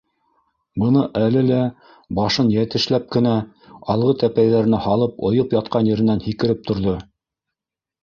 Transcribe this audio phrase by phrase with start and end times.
[0.83, 1.59] Бына әле лә
[2.21, 3.35] башын йәтешләп кенә
[3.97, 7.01] алғы тәпәйҙәренә һалып ойоп ятҡан еренән һикереп торҙо.